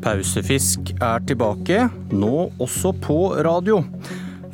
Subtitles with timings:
[0.00, 3.82] Pausefisk er tilbake, nå også på radio.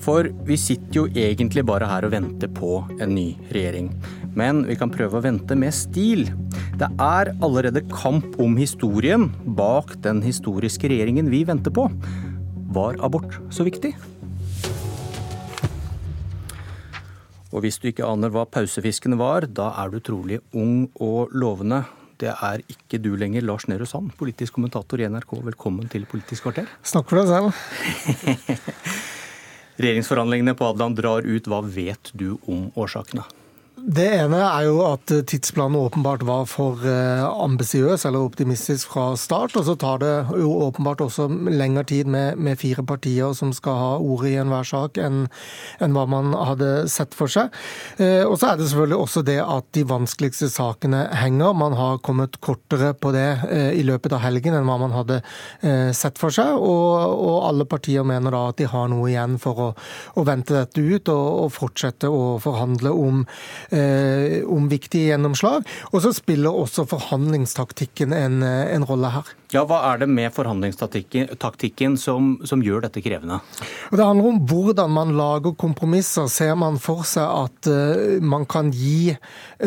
[0.02, 3.88] For vi sitter jo egentlig bare her og venter på en ny regjering.
[4.36, 6.26] Men vi kan prøve å vente med stil.
[6.76, 11.88] Det er allerede kamp om historien bak den historiske regjeringen vi venter på.
[12.76, 13.94] Var abort så viktig?
[17.54, 21.84] Og hvis du ikke aner hva pausefiskene var, da er du trolig ung og lovende.
[22.18, 25.36] Det er ikke du lenger, Lars Nehru Sand, politisk kommentator i NRK.
[25.52, 26.70] Velkommen til Politisk kvarter.
[26.82, 27.50] Snakk for deg selv.
[29.82, 31.50] Regjeringsforhandlingene på Adeland drar ut.
[31.50, 33.26] Hva vet du om årsakene?
[33.86, 39.54] Det ene er jo at tidsplanen åpenbart var for eh, ambisiøs eller optimistisk fra start.
[39.54, 43.78] Og så tar det jo åpenbart også lengre tid med, med fire partier som skal
[43.78, 45.28] ha ordet i enhver sak, enn,
[45.78, 47.54] en hva man hadde sett for seg.
[48.02, 51.54] Eh, og så er det selvfølgelig også det at de vanskeligste sakene henger.
[51.54, 55.20] Man har kommet kortere på det eh, i løpet av helgen enn hva man hadde
[55.94, 56.58] sett for seg.
[56.58, 59.70] Og, og alle partier mener da at de har noe igjen for å,
[60.18, 63.22] å vente dette ut og, og fortsette å forhandle om
[63.76, 65.66] Eh, om viktige gjennomslag.
[65.92, 69.34] Og så spiller også forhandlingstaktikken en, en rolle her.
[69.54, 73.38] Ja, Hva er det med forhandlingstaktikken som, som, gjør dette krevende?
[73.94, 76.26] Det handler om hvordan man lager kompromisser.
[76.32, 79.14] Ser man for seg at uh, man kan gi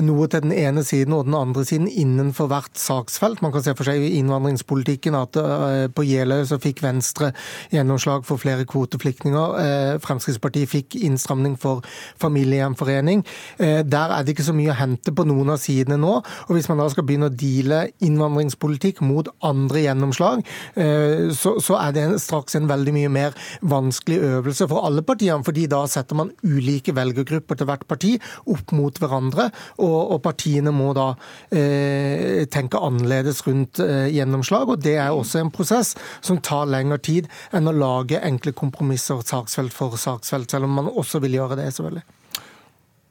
[0.04, 3.40] noe til den ene siden og den andre siden innenfor hvert saksfelt?
[3.46, 7.32] Man kan se for seg i innvandringspolitikken at uh, på Jeløy så fikk Venstre
[7.72, 9.56] gjennomslag for flere kvoteflyktninger.
[9.56, 11.88] Uh, Fremskrittspartiet fikk innstramning for
[12.20, 13.24] familiegjenforening.
[13.60, 16.20] Der er det ikke så mye å hente på noen av sidene nå.
[16.20, 20.44] Og hvis man da skal begynne å deale innvandringspolitikk mot andre andre gjennomslag,
[20.76, 25.44] eh, så, er det straks en veldig mye mer vanskelig øvelse for alle partiene.
[25.44, 28.16] fordi da setter man ulike velgergrupper til hvert parti
[28.50, 31.14] opp mot hverandre, og partiene må da
[31.52, 34.70] eh, tenke annerledes rundt eh, gjennomslag.
[34.70, 39.22] og Det er også en prosess som tar lengre tid enn å lage enkle kompromisser
[39.26, 42.06] saksfelt for saksfelt, selv om man også vil gjøre det, selvfølgelig.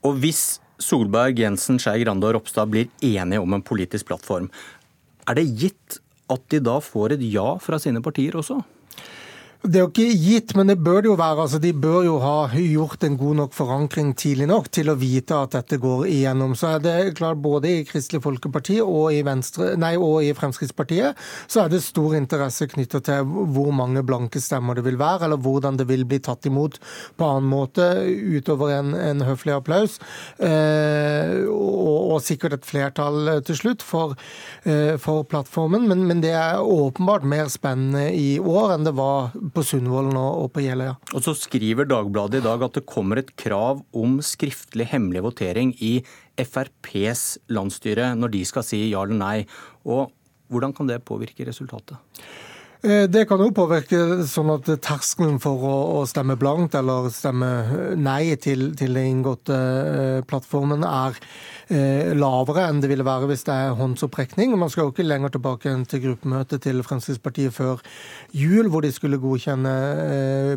[0.06, 4.47] Og hvis Solberg, Jensen, Skei Grande og Ropstad blir enige om en politisk plattform,
[5.28, 8.61] er det gitt at de da får et ja fra sine partier også?
[9.58, 11.42] Det er jo ikke gitt, men det bør det jo være.
[11.42, 15.34] Altså, de bør jo ha gjort en god nok forankring tidlig nok til å vite
[15.34, 16.52] at dette går igjennom.
[16.54, 21.19] Så er det klart Både i Kristelig Folkeparti og i, Venstre, nei, og i Fremskrittspartiet
[21.50, 25.42] så er det stor interesse knytta til hvor mange blanke stemmer det vil være, eller
[25.42, 26.78] hvordan det vil bli tatt imot
[27.19, 27.88] på annen måte
[28.38, 29.98] utover en, en høflig applaus.
[30.38, 34.14] Eh, og, og, sikkert et flertall til slutt for,
[34.66, 35.86] eh, for plattformen.
[35.90, 40.50] Men, men det er åpenbart mer spennende i år enn det var på Sundvolden og
[40.54, 40.97] på Jeløya.
[41.14, 45.75] Og så skriver Dagbladet i dag at det kommer et krav om skriftlig hemmelig votering
[45.84, 45.98] i
[46.38, 49.37] FrPs landsstyre når de skal si ja eller nei.
[49.88, 50.08] Og
[50.48, 51.98] hvordan kan det påvirke resultatet?
[52.83, 57.49] Eh, det kan jo påvirke sånn at terskelen for å, stemme blankt eller stemme
[57.99, 61.19] nei til, til den inngåtte eh, plattformen er
[61.69, 64.55] Eh, lavere enn det ville være hvis det er håndsopprekning.
[64.56, 67.83] Man skal jo ikke lenger tilbake enn til gruppemøtet til Fremskrittspartiet før
[68.33, 69.75] jul, hvor de skulle godkjenne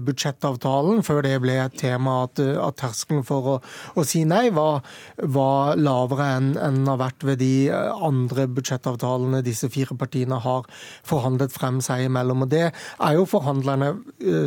[0.07, 3.57] budsjettavtalen, før det ble et tema at, at terskelen for å,
[3.99, 4.85] å, si nei var,
[5.19, 10.63] var lavere enn den har vært ved de andre budsjettavtalene disse fire partiene har
[11.03, 12.45] forhandlet frem seg imellom.
[12.45, 13.93] Og Det er jo forhandlerne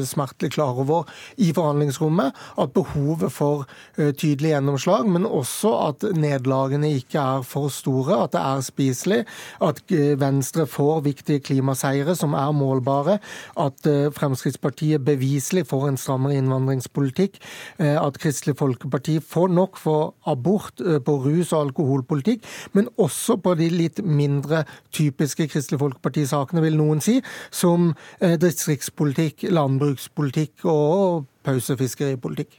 [0.04, 1.08] smertelig klar over
[1.40, 3.66] i forhandlingsrommet, at behovet for
[3.96, 9.20] tydelig gjennomslag, men også at nederlag nederlagene ikke er for store, at det er spiselig,
[9.62, 13.18] at eh, Venstre får viktige klimaseire som er målbare,
[13.60, 17.38] at eh, Fremskrittspartiet beviselig får en strammere innvandringspolitikk,
[17.78, 23.54] eh, at Kristelig Folkeparti får nok for abort, på rus- og alkoholpolitikk, men også på
[23.58, 27.20] de litt mindre typiske Kristelig Folkeparti-sakene, vil noen si,
[27.54, 32.58] som distriktspolitikk, landbrukspolitikk og pausefiskeripolitikk.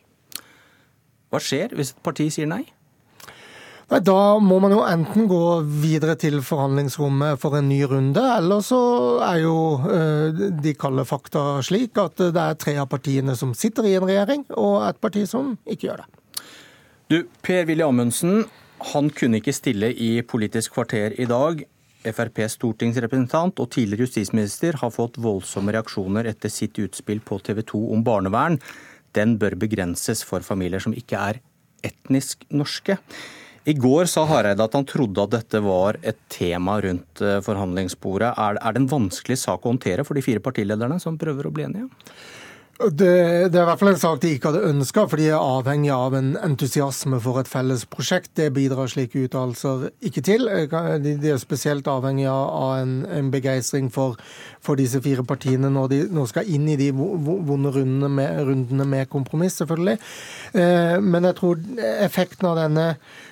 [1.33, 2.63] Hva skjer hvis et parti sier nei?
[3.91, 5.41] Nei, Da må man jo enten gå
[5.83, 8.79] videre til forhandlingsrommet for en ny runde, eller så
[9.25, 13.85] er jo eh, de kalde fakta slik at det er tre av partiene som sitter
[13.89, 16.09] i en regjering, og et parti som ikke gjør det.
[17.13, 18.47] Du, Per-Willy Amundsen,
[18.95, 21.61] han kunne ikke stille i Politisk kvarter i dag.
[22.11, 27.81] FrPs stortingsrepresentant og tidligere justisminister har fått voldsomme reaksjoner etter sitt utspill på TV 2
[27.95, 28.59] om barnevern.
[29.15, 31.41] Den bør begrenses for familier som ikke er
[31.85, 32.97] etnisk norske.
[33.65, 38.35] I går sa Hareide at han trodde at dette var et tema rundt eh, forhandlingsbordet.
[38.37, 41.65] Er det en vanskelig sak å håndtere for de fire partilederne som prøver å bli
[41.65, 41.89] enige?
[42.75, 43.07] Det,
[43.53, 45.93] det, er i hvert fall en sak de ikke hadde ønska, for de er avhengig
[45.95, 48.33] av en entusiasme for et felles prosjekt.
[48.35, 50.49] Det bidrar slike uttalelser ikke til.
[50.99, 54.19] De, er spesielt avhengig av en, en begeistring for,
[54.59, 58.89] for, disse fire partiene når de nå skal inn i de vonde rundene med, rundene
[58.91, 59.95] med kompromiss, selvfølgelig.
[60.59, 61.63] Eh, men jeg tror
[61.95, 62.89] effekten av denne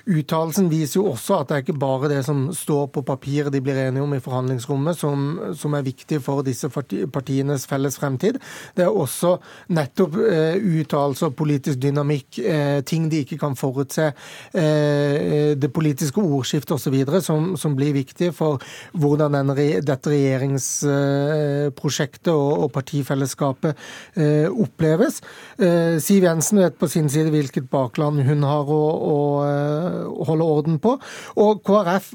[0.08, 3.60] uttalelsen viser jo også at det er ikke bare det som står på papiret de
[3.64, 5.28] blir enige om i forhandlingsrommet som,
[5.60, 8.40] som er viktig for disse partienes felles fremtid.
[8.80, 9.33] Det er også
[9.74, 14.06] nettopp eh, uttalelser, politisk dynamikk, eh, ting de ikke kan forutse,
[14.54, 18.62] eh, det politiske ordskiftet osv., som, som blir viktig for
[19.00, 19.48] hvordan den,
[19.86, 23.72] dette regjeringsprosjektet og, og partifellesskapet
[24.50, 25.16] oppleves.
[26.04, 28.84] Siv Jensen vet på sin side hvilket bakland hun har å,
[29.14, 29.16] å
[30.28, 30.92] holde orden på.
[31.42, 32.08] Og KrF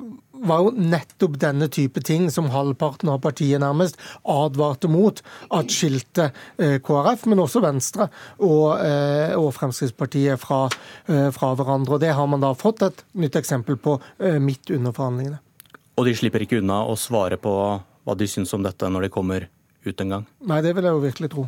[0.46, 3.98] var jo nettopp denne type ting som halvparten av partiet nærmest
[4.28, 5.22] advarte mot
[5.54, 8.08] at skilte eh, KrF, men også Venstre
[8.38, 10.64] og, eh, og Fremskrittspartiet fra,
[11.08, 11.96] eh, fra, hverandre.
[11.96, 13.98] Og Det har man da fått et nytt eksempel på
[14.42, 15.38] midt under forhandlingene.
[15.98, 19.12] Og de slipper ikke unna å svare på hva de syns om dette når de
[19.12, 19.48] kommer
[19.84, 20.26] ut en gang?
[20.46, 21.46] Nei, det vil jeg jo virkelig tro.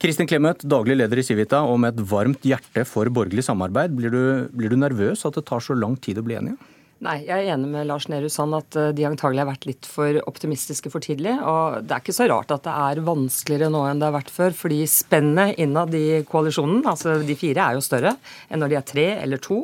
[0.00, 3.92] Kristin Clemet, daglig leder i Civita, og med et varmt hjerte for borgerlig samarbeid.
[3.92, 4.22] Blir du,
[4.56, 6.56] blir du nervøs at det tar så lang tid å bli enige?
[7.00, 9.86] Nei, jeg er enig med Lars Nehru Sand at eh, de antagelig har vært litt
[9.88, 11.32] for optimistiske for tidlig.
[11.48, 14.32] Og det er ikke så rart at det er vanskeligere nå enn det har vært
[14.34, 18.12] før, fordi spennet innad i koalisjonen, altså de fire, er jo større
[18.50, 19.62] enn når de er tre eller to.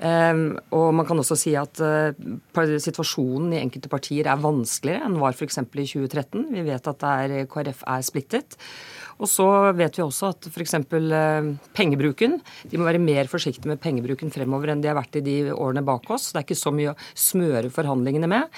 [0.00, 2.12] Um, og man kan også si at uh,
[2.80, 5.60] situasjonen i enkelte partier er vanskeligere enn var f.eks.
[5.60, 6.46] i 2013.
[6.54, 8.56] Vi vet at er, KrF er splittet.
[9.20, 9.46] Og så
[9.76, 10.76] vet vi også at f.eks.
[10.80, 12.38] Eh, pengebruken
[12.70, 15.84] De må være mer forsiktige med pengebruken fremover enn de har vært i de årene
[15.84, 16.30] bak oss.
[16.30, 18.48] Det er ikke så mye å smøre forhandlingene med.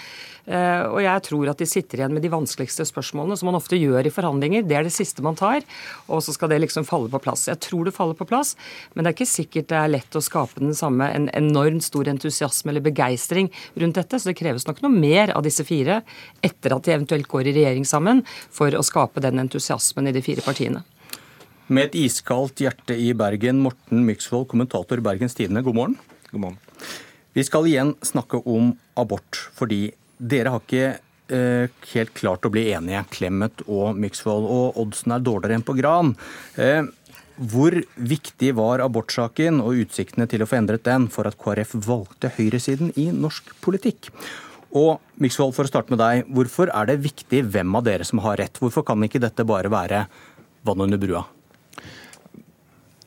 [0.47, 3.79] Eh, og jeg tror at de sitter igjen med de vanskeligste spørsmålene, som man ofte
[3.79, 4.67] gjør i forhandlinger.
[4.67, 5.67] Det er det siste man tar,
[6.09, 7.49] og så skal det liksom falle på plass.
[7.51, 8.55] Jeg tror det faller på plass,
[8.95, 12.11] men det er ikke sikkert det er lett å skape den samme en enormt stor
[12.11, 14.19] entusiasme eller begeistring rundt dette.
[14.19, 16.03] Så det kreves nok noe mer av disse fire
[16.43, 18.23] etter at de eventuelt går i regjering sammen,
[18.53, 20.52] for å skape den entusiasmen i de fire partiene.
[21.73, 25.97] Med et iskaldt hjerte i Bergen, Morten Myksvold, kommentator i Bergens Tidende, god morgen.
[26.33, 26.59] God morgen.
[27.33, 29.87] Vi skal igjen snakke om abort, fordi
[30.21, 30.89] dere har ikke
[31.33, 35.77] eh, helt klart å bli enige, Clemet og Myksvold, og oddsen er dårligere enn på
[35.79, 36.13] Gran.
[36.61, 36.85] Eh,
[37.41, 42.35] hvor viktig var abortsaken og utsiktene til å få endret den for at KrF valgte
[42.37, 44.13] høyresiden i norsk politikk?
[44.73, 48.23] Og Myksvold, for å starte med deg, hvorfor er det viktig hvem av dere som
[48.25, 48.57] har rett?
[48.61, 50.07] Hvorfor kan ikke dette bare være
[50.67, 51.25] vann under brua?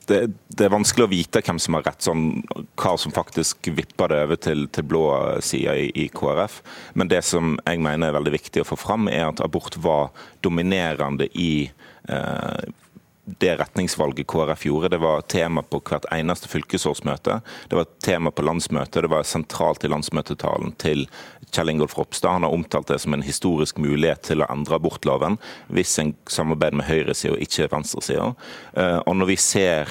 [0.07, 2.25] det, det, er vanskelig å vite hvem som har rett, sånn,
[2.79, 5.03] hva som faktisk vipper det over til, til blå
[5.45, 6.59] sida i, i, KrF.
[6.99, 10.11] Men det som jeg mener er veldig viktig å få fram, er at abort var
[10.45, 11.67] dominerende i
[12.09, 12.65] eh,
[13.25, 14.89] det retningsvalget KrF gjorde.
[14.89, 17.39] Det var tema på hvert eneste fylkesårsmøte.
[17.69, 19.01] Det var tema på landsmøtet.
[19.01, 21.07] Det var sentralt i landsmøtetalen til
[21.49, 22.37] Kjell Ingolf Ropstad.
[22.37, 25.39] Han har omtalt det som en historisk mulighet til å endre abortloven
[25.73, 28.31] hvis en samarbeider med høyresida ikke venstresida.
[28.77, 29.89] Eh, og når vi ser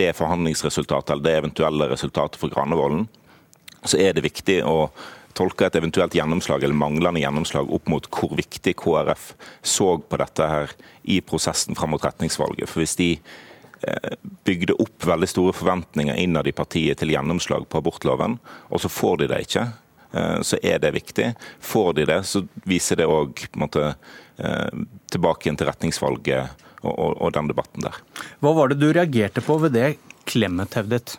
[0.00, 3.06] det forhandlingsresultatet, eller det eventuelle resultatet for Granevolden,
[3.84, 4.88] så er det viktig å
[5.36, 9.32] tolke et eventuelt gjennomslag eller manglende gjennomslag opp mot hvor viktig KrF
[9.62, 12.70] så på dette her i prosessen fram mot retningsvalget.
[12.70, 17.82] For hvis de eh, bygde opp veldig store forventninger innad i partiet til gjennomslag på
[17.82, 18.38] abortloven,
[18.70, 19.66] og så får de det ikke,
[20.12, 21.32] eh, så er det viktig.
[21.72, 27.34] Får de det, så viser det òg eh, tilbake igjen til retningsvalget og, og, og
[27.34, 28.00] den debatten der.
[28.42, 29.92] Hva var det du reagerte på ved det
[30.28, 31.16] Clemet hevdet?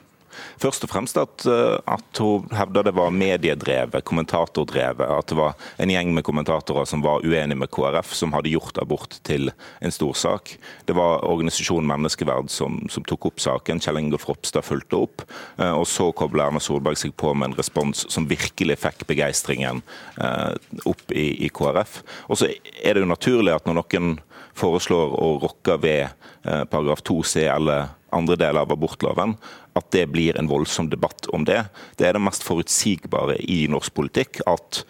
[0.62, 5.06] Først og fremst at, eh, at hun hevda det var mediedrevet, kommentatordrevet.
[5.08, 8.80] At det var en gjeng med kommentatorer som var uenige med KrF, som hadde gjort
[8.82, 10.56] abort til en stor sak.
[10.86, 13.82] Det var organisasjonen Menneskeverd som, som tok opp saken.
[13.84, 15.26] Kjell Ingolf Ropstad fulgte opp.
[15.58, 19.84] Eh, og så kobla Erna Solberg seg på med en respons som virkelig fikk begeistringen
[20.22, 20.54] eh,
[20.90, 22.02] opp i, i KrF.
[22.30, 22.52] Og så
[22.84, 24.16] er det jo naturlig at når noen
[24.60, 29.36] foreslår å rokke ved paragraf 2c eller andre deler av abortloven,
[29.74, 31.64] at det blir en voldsom debatt om det.
[31.98, 34.42] Det er det mest forutsigbare i norsk politikk.
[34.46, 34.84] at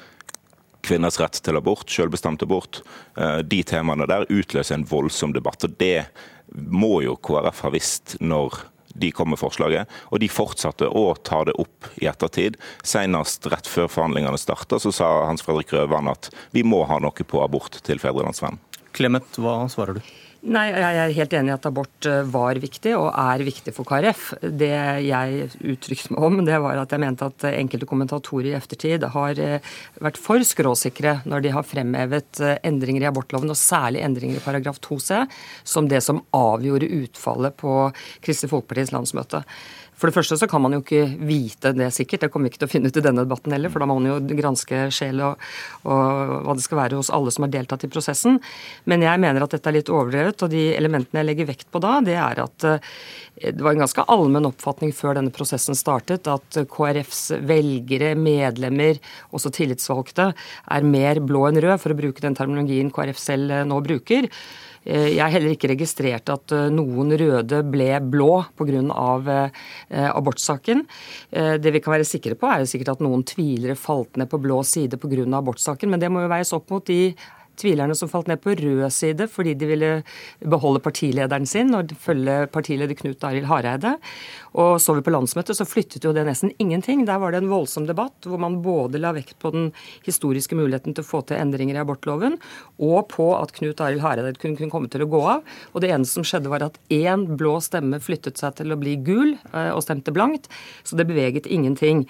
[0.84, 2.82] kvinners rett til abort, selvbestemt abort,
[3.17, 5.63] eh, de temaene der utløser en voldsom debatt.
[5.63, 6.05] og Det
[6.53, 8.60] må jo KrF ha visst når
[8.96, 12.60] de kom med forslaget, og de fortsatte å ta det opp i ettertid.
[12.84, 17.12] Senest rett før forhandlingene starta, så sa Hans Fredrik Røvan at vi må ha noe
[17.12, 18.60] på abort til Fedrelandsvennen.
[18.94, 20.14] Clemet, hva svarer du?
[20.44, 23.88] Nei, Jeg er helt enig i at abort eh, var viktig, og er viktig for
[23.88, 24.26] KrF.
[24.44, 24.74] Det
[25.06, 29.40] jeg uttrykte meg om, det var at jeg mente at enkelte kommentatorer i eftertid har
[29.40, 29.70] eh,
[30.04, 34.44] vært for skråsikre når de har fremhevet eh, endringer i abortloven, og særlig endringer i
[34.44, 35.22] paragraf 2c,
[35.64, 37.78] som det som avgjorde utfallet på
[38.20, 39.46] Kristelig Folkepartis landsmøte.
[40.00, 42.64] For det første så kan man jo ikke vite det sikkert, det kommer vi ikke
[42.64, 45.22] til å finne ut i denne debatten heller, for da må man jo granske sjel
[45.26, 45.44] og,
[45.86, 48.40] og, hva det skal være hos alle som har deltatt i prosessen.
[48.90, 51.84] Men jeg mener at dette er litt overdrevet, og de elementene jeg legger vekt på
[51.84, 52.92] da, det er at eh,
[53.44, 59.00] det var en ganske allmenn oppfatning før denne prosessen startet, at KrFs velgere, medlemmer,
[59.34, 63.66] også tillitsvalgte, er mer blå enn rød, for å bruke den terminologien KrF selv eh,
[63.68, 64.30] nå bruker.
[64.84, 68.82] Eh, jeg har heller ikke registrert at eh, noen røde ble blå pga.
[69.34, 70.84] Eh, abortsaken.
[71.32, 74.40] Det vi kan være sikre på, er jo sikkert at noen tvilere falt ned på
[74.42, 75.25] blå side pga.
[75.38, 77.13] abortsaken, men det må jo veies opp mot de
[77.60, 79.92] tvilerne som falt ned på rød side fordi de ville
[80.40, 83.96] beholde partilederen sin og følge partileder Knut Arild Hareide.
[84.60, 87.06] Og så vi på landsmøtet, så flyttet jo det nesten ingenting.
[87.08, 89.72] Der var det en voldsom debatt hvor man både la vekt på den
[90.06, 92.38] historiske muligheten til å få til endringer i abortloven,
[92.84, 95.44] og på at Knut Arild Hareide kunne, kunne komme til å gå av.
[95.74, 98.98] Og det eneste som skjedde, var at én blå stemme flyttet seg til å bli
[99.06, 100.50] gul eh, og stemte blankt.
[100.86, 102.06] Så det beveget ingenting.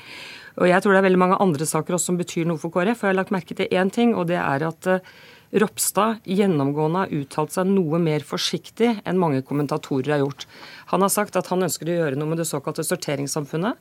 [0.59, 2.99] Og jeg tror det er veldig mange andre saker også som betyr noe for KrF.
[2.99, 5.13] Og jeg har lagt merke til én ting, og det er at eh,
[5.53, 10.47] Ropstad gjennomgående har uttalt seg noe mer forsiktig enn mange kommentatorer har gjort.
[10.89, 13.77] Han har sagt at han ønsker å gjøre noe med det såkalte sorteringssamfunnet.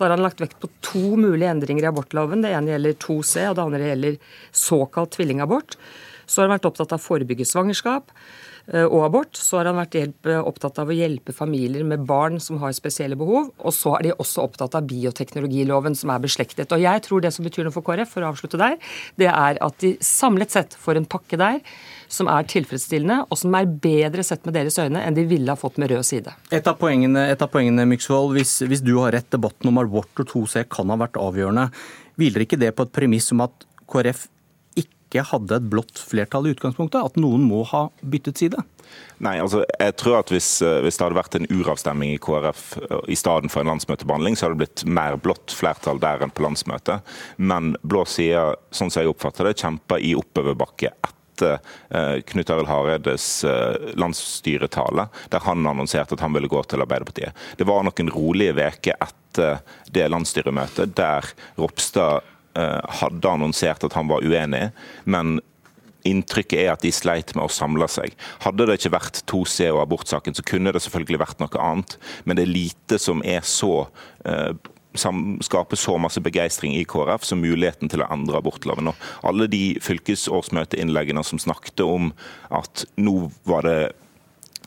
[0.00, 2.40] Da har han lagt vekt på to mulige endringer i abortloven.
[2.40, 4.16] Det ene gjelder 2C, og det andre gjelder
[4.62, 5.76] såkalt tvillingabort.
[6.30, 8.14] Så har han vært opptatt av å forebygge svangerskap.
[8.70, 12.38] Eh, og abort, så har han vært hjelp, opptatt av å hjelpe familier med barn
[12.42, 13.50] som har spesielle behov.
[13.58, 16.70] Og så er de også opptatt av bioteknologiloven, som er beslektet.
[16.70, 18.78] Og jeg tror det som betyr noe for KrF, for å avslutte der,
[19.20, 21.60] det er at de samlet sett får en pakke der
[22.10, 25.58] som er tilfredsstillende, og som er bedre sett med deres øyne enn de ville ha
[25.58, 26.34] fått med rød side.
[26.50, 30.22] Et av poengene, et av poengene Myksvold, hvis, hvis du har rett, debatten om abort
[30.22, 31.70] og 2C kan ha vært avgjørende.
[32.20, 34.26] Hviler ikke det på et premiss om at KrF
[35.10, 37.02] ikke hadde et blått flertall i utgangspunktet?
[37.02, 38.62] At noen må ha byttet side?
[39.22, 42.64] Nei, altså jeg tror at hvis, eh, hvis, det hadde vært en uravstemning i KrF
[42.80, 46.34] eh, i stedet for en landsmøtebehandling, så hadde det blitt mer blått flertall der enn
[46.34, 47.06] på landsmøtet.
[47.36, 52.70] Men blå side, sånn som jeg oppfatter det, kjemper i oppoverbakke etter eh, Knut Arild
[52.70, 53.28] Hareides
[54.00, 57.46] landsstyretale, der han annonserte at han ville gå til Arbeiderpartiet.
[57.60, 59.62] Det var noen rolige uker etter
[59.94, 61.28] det landsstyremøtet der
[61.60, 64.70] Ropstad hadde annonsert at han var uenig,
[65.04, 65.38] men
[66.08, 68.14] inntrykket er at de sleit med å samle seg.
[68.44, 71.96] Hadde det ikke vært 2C og abortsaken, så kunne det selvfølgelig vært noe annet.
[72.24, 73.84] Men det er lite som er så
[74.24, 74.52] eh,
[74.94, 78.90] skaper så masse begeistring i KrF som muligheten til å endre abortloven.
[78.90, 82.10] Og alle de fylkesårsmøteinnleggene som snakket om
[82.50, 83.80] at nå var det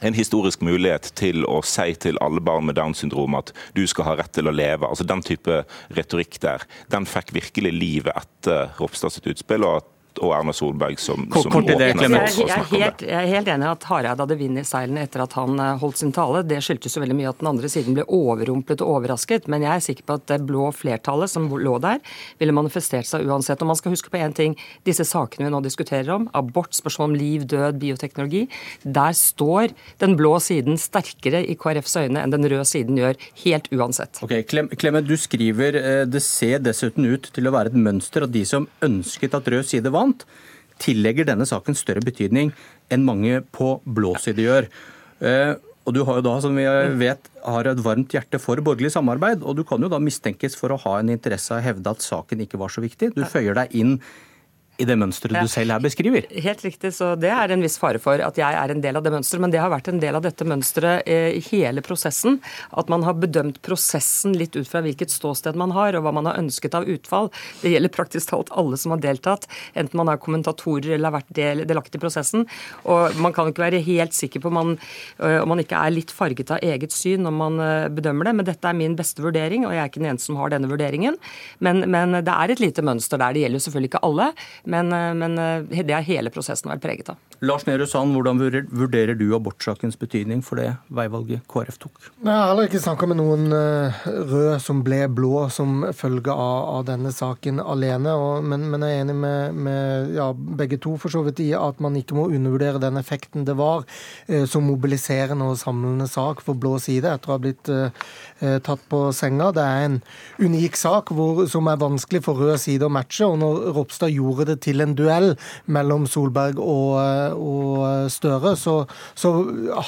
[0.04, 4.10] en historisk mulighet til å si til alle barn med Downs syndrom at du skal
[4.10, 4.88] ha rett til å leve.
[4.88, 5.64] Altså Den type
[5.96, 9.64] retorikk der, den fikk virkelig livet etter Ropstad sitt utspill.
[9.64, 9.90] og at
[10.22, 12.38] og Erna Solberg som, som Kort til det, Clemens.
[12.38, 15.24] Jeg, jeg, jeg, jeg, er helt enig i at Hareide hadde vind i seilene etter
[15.24, 16.44] at han eh, holdt sin tale.
[16.48, 19.50] Det skyldtes jo veldig mye at den andre siden ble overrumplet og overrasket.
[19.52, 22.02] Men jeg er sikker på at det blå flertallet som lå der,
[22.42, 23.62] ville manifestert seg uansett.
[23.64, 24.58] Og man skal huske på én ting.
[24.88, 28.46] Disse sakene vi nå diskuterer om, abort, spørsmål om liv, død, bioteknologi,
[28.84, 33.70] der står den blå siden sterkere i KrFs øyne enn den røde siden gjør, helt
[33.74, 34.22] uansett.
[34.26, 38.34] Ok, Clement, du skriver eh, det ser dessuten ut til å være et mønster at
[38.34, 40.26] de som ønsket at rød side var annet,
[40.84, 42.52] tillegger denne saken større betydning
[42.92, 44.68] enn mange på blå side gjør.
[45.24, 46.64] Eh, og du har jo da, som vi
[47.00, 50.72] vet, har et varmt hjerte for borgerlig samarbeid, og du kan jo da mistenkes for
[50.72, 53.12] å ha en interesse av å hevde at saken ikke var så viktig.
[53.18, 53.98] Du føyer deg inn
[54.84, 56.28] i det mønsteret du selv her beskriver.
[56.46, 59.06] Helt riktig, så det er en viss fare for at jeg er en del av
[59.06, 59.44] det mønsteret.
[59.44, 62.40] Men det har vært en del av dette mønsteret eh, i hele prosessen.
[62.72, 66.30] At man har bedømt prosessen litt ut fra hvilket ståsted man har, og hva man
[66.30, 67.32] har ønsket av utfall.
[67.62, 69.48] Det gjelder praktisk talt alle som har deltatt,
[69.80, 72.48] enten man er kommentatorer eller har vært del, delaktig i prosessen.
[72.90, 74.76] Og man kan ikke være helt sikker på om man,
[75.24, 78.36] øh, om man ikke er litt farget av eget syn når man øh, bedømmer det.
[78.40, 80.70] Men dette er min beste vurdering, og jeg er ikke den eneste som har denne
[80.72, 81.20] vurderingen.
[81.64, 83.36] Men, men det er et lite mønster der.
[83.36, 84.30] Det gjelder selvfølgelig ikke alle.
[84.74, 87.22] Men, eh, men eh, det har hele prosessen vært preget av.
[87.44, 91.98] Lars Nehru Sand, hvordan vurderer du abortsakens betydning for det veivalget KrF tok?
[92.24, 96.70] Jeg har heller ikke snakka med noen eh, rød som ble blå som følge av,
[96.78, 98.16] av denne saken alene.
[98.16, 101.52] Og, men, men, jeg er enig med, med ja, begge to for så vidt i
[101.58, 103.84] at man ikke må undervurdere den effekten det var
[104.28, 107.92] eh, som mobiliserende og samlende sak for blå side etter å ha blitt eh,
[108.64, 109.52] tatt på senga.
[109.56, 110.00] Det er en
[110.40, 113.28] unik sak hvor, som er vanskelig for rød side å matche.
[113.28, 115.34] og når Ropstad gjorde det det til en duell
[115.66, 116.96] mellom Solberg og,
[117.36, 118.84] og Støre, så,
[119.18, 119.36] så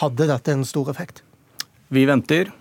[0.02, 1.24] hadde dette en stor effekt.
[1.94, 2.52] Vi venter.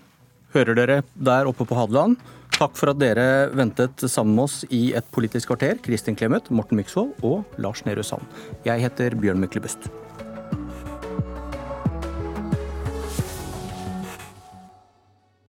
[0.55, 2.15] Hører dere der oppe på Hadeland?
[2.55, 5.81] Takk for at dere ventet sammen med oss i et politisk kvarter.
[5.83, 8.23] Kristin Clemet, Morten Myksvold og Lars Nehru Sand.
[8.63, 9.89] Jeg heter Bjørn Myklebust.